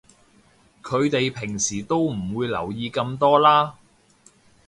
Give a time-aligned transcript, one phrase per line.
[0.81, 3.75] 佢哋平時都唔會留意咁多啦